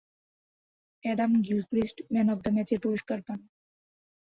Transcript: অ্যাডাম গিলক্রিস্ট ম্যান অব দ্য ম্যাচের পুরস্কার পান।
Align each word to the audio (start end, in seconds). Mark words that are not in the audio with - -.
অ্যাডাম 1.03 1.31
গিলক্রিস্ট 1.47 1.97
ম্যান 2.13 2.27
অব 2.33 2.39
দ্য 2.43 2.51
ম্যাচের 2.55 2.79
পুরস্কার 2.83 3.19
পান। 3.27 3.39